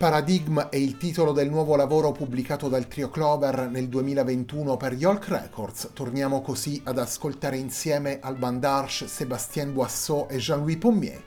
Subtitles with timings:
[0.00, 5.28] Paradigm è il titolo del nuovo lavoro pubblicato dal trio Clover nel 2021 per Yolk
[5.28, 5.90] Records.
[5.92, 11.22] Torniamo così ad ascoltare insieme Alban Darsh, Sébastien Boisseau e Jean-Louis Pommier.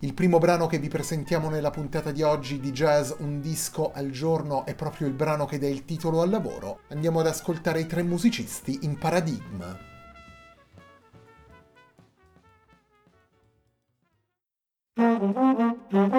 [0.00, 4.10] Il primo brano che vi presentiamo nella puntata di oggi di Jazz Un disco al
[4.10, 6.80] giorno è proprio il brano che dà il titolo al lavoro.
[6.90, 9.64] Andiamo ad ascoltare i tre musicisti in Paradigm.
[15.00, 16.12] Mm-hmm.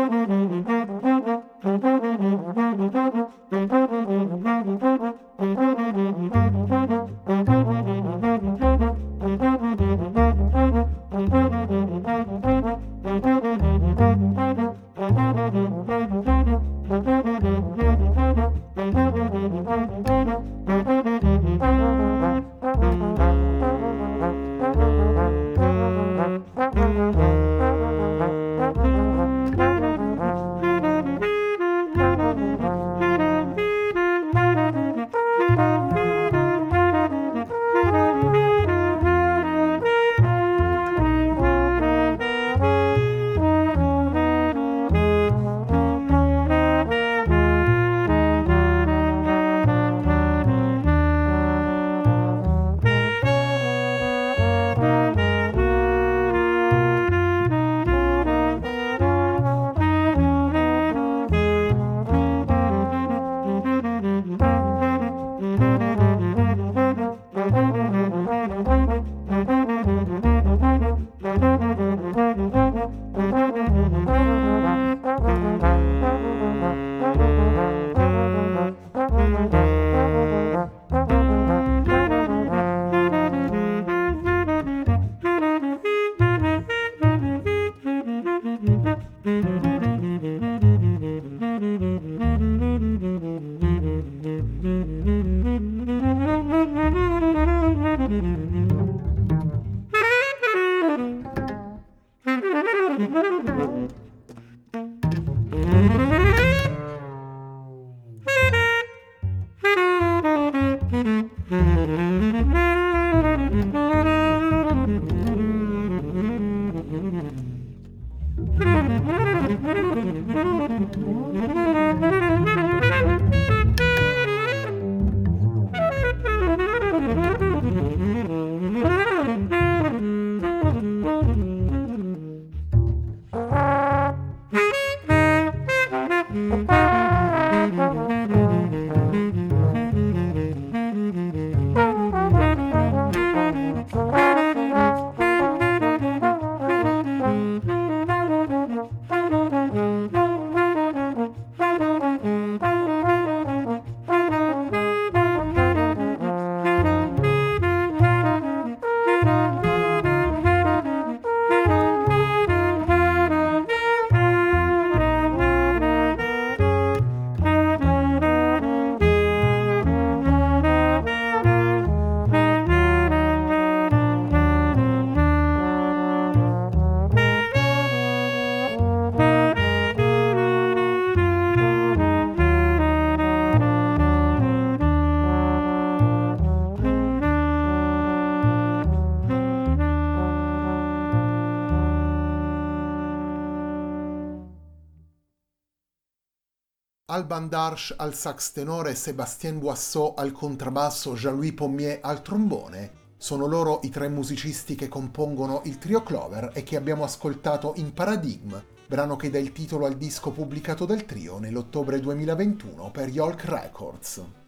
[197.19, 202.92] Alban Darche al sax tenore Sébastien Boisseau al contrabbasso, Jean-Louis Pommier al trombone.
[203.18, 207.92] Sono loro i tre musicisti che compongono il trio Clover e che abbiamo ascoltato in
[207.94, 208.56] Paradigm,
[208.88, 214.38] brano che dà il titolo al disco pubblicato dal trio nell'ottobre 2021 per Yolk Records.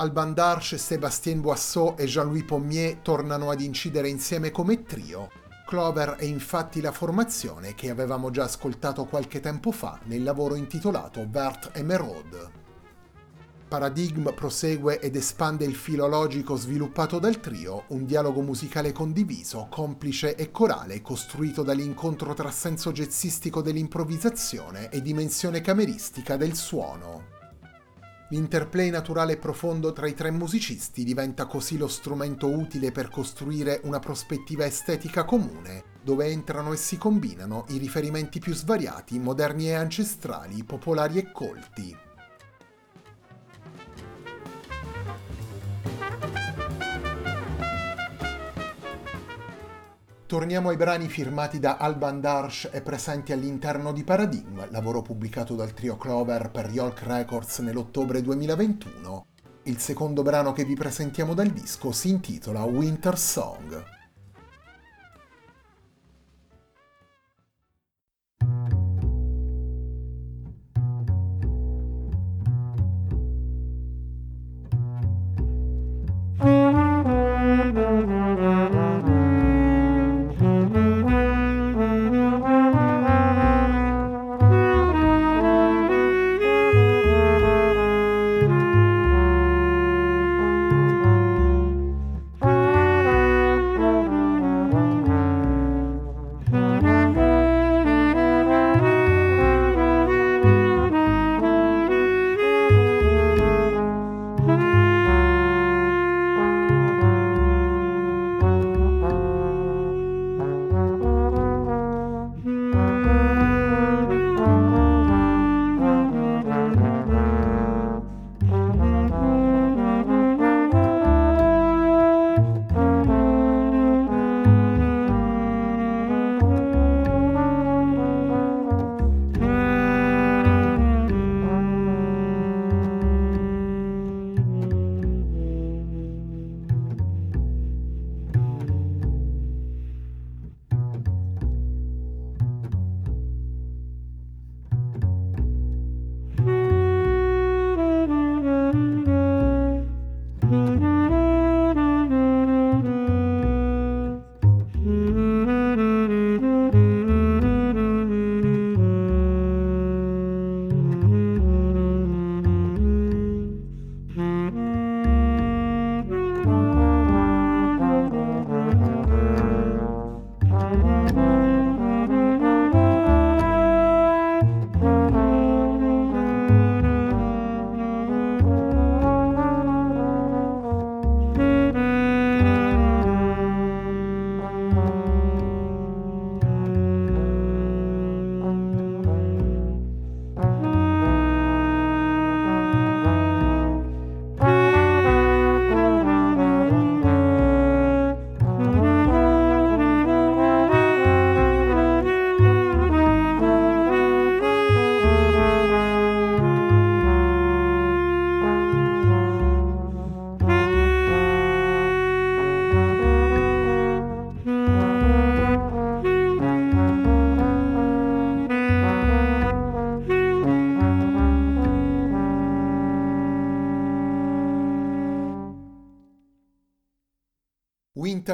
[0.00, 5.28] Alban Darche, Sébastien Boisseau e Jean-Louis Pommier tornano ad incidere insieme come trio.
[5.66, 11.26] Clover è infatti la formazione che avevamo già ascoltato qualche tempo fa nel lavoro intitolato
[11.28, 12.66] Vert Emeraude.
[13.66, 20.36] Paradigm prosegue ed espande il filo logico sviluppato dal trio, un dialogo musicale condiviso, complice
[20.36, 27.37] e corale costruito dall'incontro tra senso jazzistico dell'improvvisazione e dimensione cameristica del suono.
[28.30, 33.80] L'interplay naturale e profondo tra i tre musicisti diventa così lo strumento utile per costruire
[33.84, 39.74] una prospettiva estetica comune, dove entrano e si combinano i riferimenti più svariati, moderni e
[39.74, 41.96] ancestrali, popolari e colti.
[50.28, 55.72] Torniamo ai brani firmati da Alban Darsh e presenti all'interno di Paradigm, lavoro pubblicato dal
[55.72, 59.24] trio Clover per Yolk Records nell'ottobre 2021.
[59.62, 63.97] Il secondo brano che vi presentiamo dal disco si intitola Winter Song.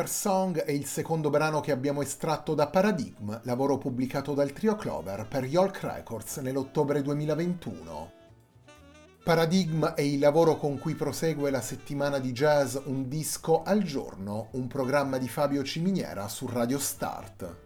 [0.05, 4.77] Winter Song è il secondo brano che abbiamo estratto da Paradigm, lavoro pubblicato dal trio
[4.77, 8.13] Clover per Yolk Records nell'ottobre 2021.
[9.25, 14.49] Paradigm è il lavoro con cui prosegue la settimana di jazz Un disco al giorno,
[14.53, 17.57] un programma di Fabio Ciminiera su Radio Start.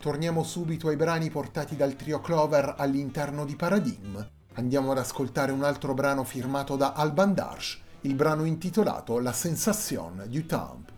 [0.00, 4.16] Torniamo subito ai brani portati dal trio Clover all'interno di Paradigm.
[4.54, 10.22] Andiamo ad ascoltare un altro brano firmato da Alban Darsh, il brano intitolato La sensation
[10.28, 10.92] du temps.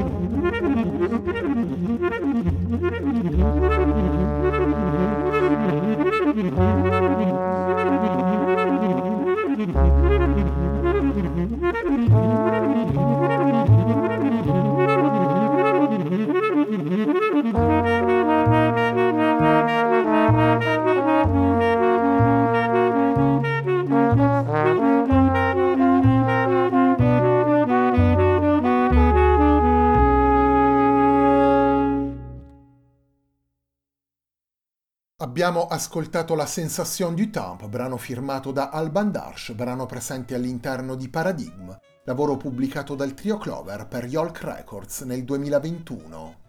[0.08, 3.05] どこにいるの?
[35.46, 41.08] Abbiamo ascoltato la Sensation du Temps, brano firmato da Alban Darsh, brano presente all'interno di
[41.08, 41.72] Paradigm,
[42.02, 46.45] lavoro pubblicato dal trio Clover per Yolk Records nel 2021.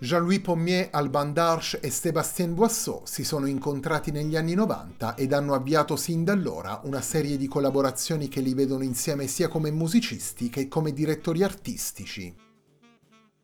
[0.00, 5.54] Jean-Louis Pommier, Alban Darche e Sébastien Boisseau si sono incontrati negli anni 90 ed hanno
[5.54, 10.50] avviato sin da allora una serie di collaborazioni che li vedono insieme sia come musicisti
[10.50, 12.32] che come direttori artistici.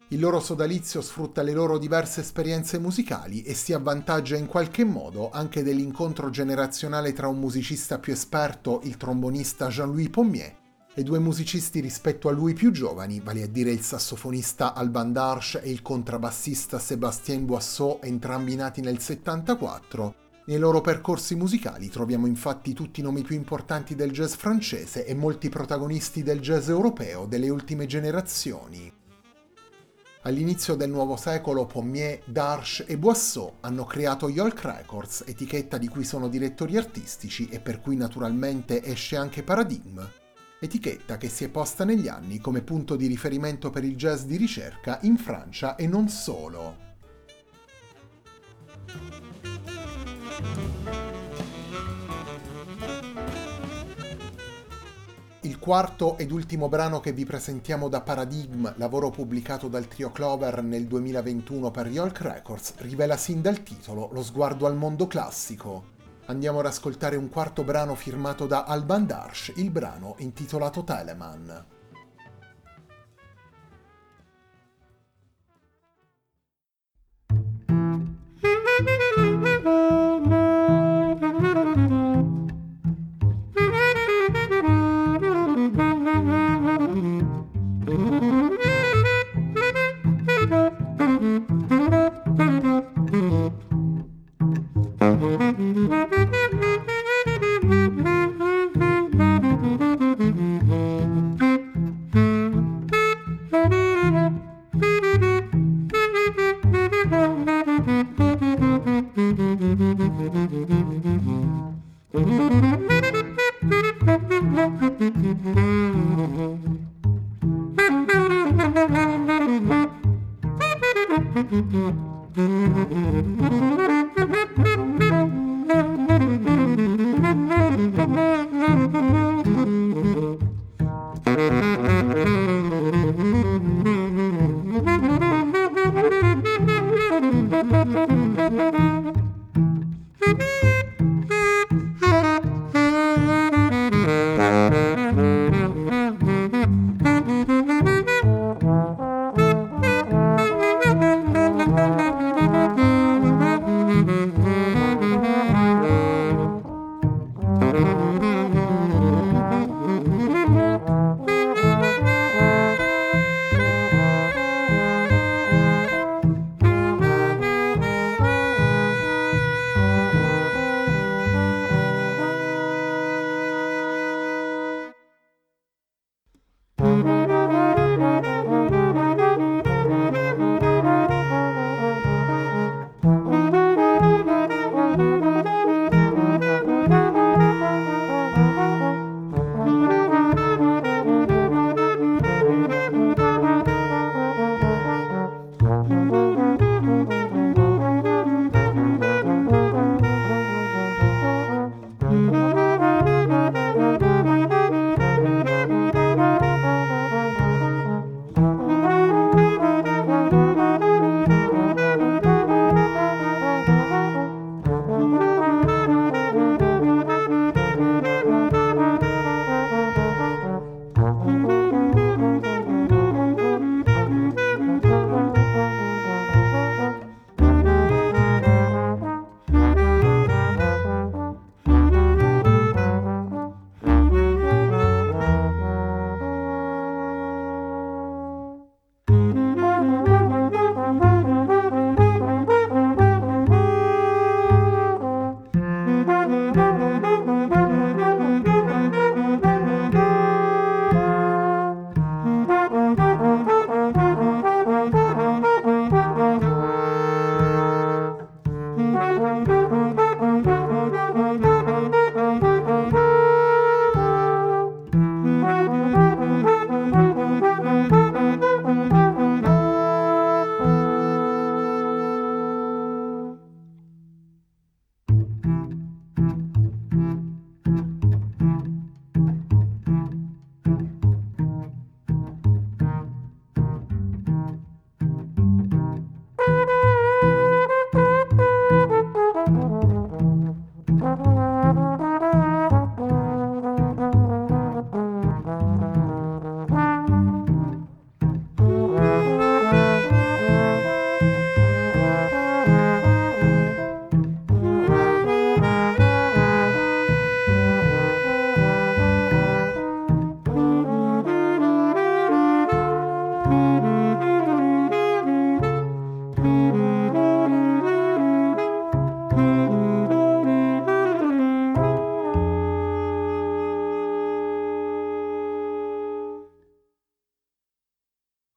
[0.09, 5.31] Il loro sodalizio sfrutta le loro diverse esperienze musicali e si avvantaggia in qualche modo
[5.31, 10.63] anche dell'incontro generazionale tra un musicista più esperto, il trombonista Jean-Louis Pommier,
[10.95, 15.61] e due musicisti rispetto a lui più giovani, vale a dire il sassofonista Alban Darche
[15.61, 20.15] e il contrabbassista Sébastien Boisseau, entrambi nati nel 74,
[20.47, 25.15] nei loro percorsi musicali troviamo infatti tutti i nomi più importanti del jazz francese e
[25.15, 28.93] molti protagonisti del jazz europeo delle ultime generazioni.
[30.27, 36.05] All'inizio del nuovo secolo Pommier, Darche e Boisseau hanno creato Yolk Records, etichetta di cui
[36.05, 40.01] sono direttori artistici e per cui naturalmente esce anche Paradigm,
[40.65, 44.37] etichetta che si è posta negli anni come punto di riferimento per il jazz di
[44.37, 46.85] ricerca in Francia e non solo.
[55.41, 60.63] Il quarto ed ultimo brano che vi presentiamo da Paradigm, lavoro pubblicato dal trio Clover
[60.63, 65.93] nel 2021 per Yolk Records, rivela sin dal titolo lo sguardo al mondo classico,
[66.27, 71.74] Andiamo ad ascoltare un quarto brano firmato da Alban Darsh, il brano intitolato Teleman.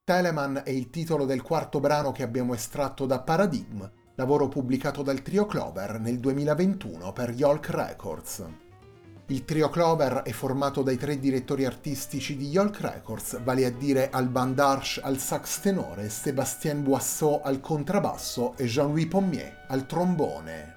[0.08, 5.22] Teleman è il titolo del quarto brano che abbiamo estratto da Paradigm, lavoro pubblicato dal
[5.22, 8.46] trio Clover nel 2021 per Yolk Records.
[9.26, 14.10] Il trio Clover è formato dai tre direttori artistici di Yolk Records, vale a dire
[14.10, 20.77] Alban Darche al sax tenore, Sébastien Boisseau al contrabbasso e Jean-Louis Pommier al trombone.